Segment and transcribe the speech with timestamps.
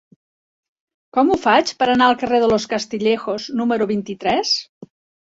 [1.17, 4.61] Com ho faig per anar al carrer de Los Castillejos número vint-i-tres?